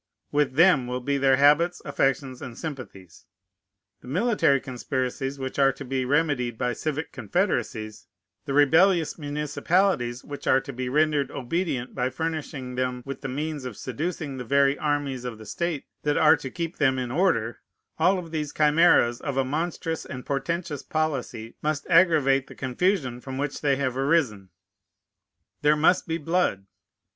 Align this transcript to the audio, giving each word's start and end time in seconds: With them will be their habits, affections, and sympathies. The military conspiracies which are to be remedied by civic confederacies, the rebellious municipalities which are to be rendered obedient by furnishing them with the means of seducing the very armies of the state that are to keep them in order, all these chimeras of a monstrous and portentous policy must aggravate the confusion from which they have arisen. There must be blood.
With 0.31 0.53
them 0.55 0.87
will 0.87 0.99
be 0.99 1.19
their 1.19 1.35
habits, 1.37 1.79
affections, 1.85 2.41
and 2.41 2.57
sympathies. 2.57 3.27
The 4.01 4.07
military 4.07 4.59
conspiracies 4.59 5.37
which 5.37 5.59
are 5.59 5.71
to 5.73 5.85
be 5.85 6.05
remedied 6.05 6.57
by 6.57 6.73
civic 6.73 7.11
confederacies, 7.11 8.07
the 8.45 8.53
rebellious 8.55 9.19
municipalities 9.19 10.23
which 10.23 10.47
are 10.47 10.59
to 10.59 10.73
be 10.73 10.89
rendered 10.89 11.29
obedient 11.29 11.93
by 11.93 12.09
furnishing 12.09 12.73
them 12.73 13.03
with 13.05 13.21
the 13.21 13.27
means 13.27 13.63
of 13.63 13.77
seducing 13.77 14.37
the 14.37 14.43
very 14.43 14.75
armies 14.75 15.23
of 15.23 15.37
the 15.37 15.45
state 15.45 15.85
that 16.01 16.17
are 16.17 16.35
to 16.35 16.49
keep 16.49 16.77
them 16.77 16.97
in 16.97 17.11
order, 17.11 17.59
all 17.99 18.19
these 18.23 18.51
chimeras 18.51 19.21
of 19.21 19.37
a 19.37 19.45
monstrous 19.45 20.03
and 20.03 20.25
portentous 20.25 20.81
policy 20.81 21.53
must 21.61 21.85
aggravate 21.91 22.47
the 22.47 22.55
confusion 22.55 23.21
from 23.21 23.37
which 23.37 23.61
they 23.61 23.75
have 23.75 23.95
arisen. 23.95 24.49
There 25.61 25.75
must 25.77 26.07
be 26.07 26.17
blood. 26.17 26.65